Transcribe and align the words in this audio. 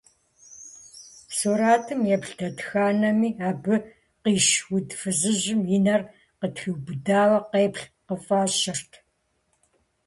Сурэтым 1.37 2.01
еплъ 2.15 2.31
дэтхэнэми, 2.39 3.29
абы 3.49 3.75
къищ 4.21 4.49
уд 4.75 4.89
фызыжьым 4.99 5.61
и 5.75 5.79
нэр 5.85 6.01
къытриубыдауэ 6.39 7.39
къеплъ 7.51 7.85
къыфӏэщӏырт. 8.05 8.91